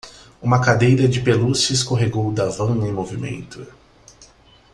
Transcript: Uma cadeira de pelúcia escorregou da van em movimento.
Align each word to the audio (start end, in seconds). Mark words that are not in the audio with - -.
Uma 0.41 0.59
cadeira 0.59 1.07
de 1.07 1.21
pelúcia 1.21 1.73
escorregou 1.75 2.31
da 2.31 2.49
van 2.49 2.71
em 2.87 2.91
movimento. 2.91 3.67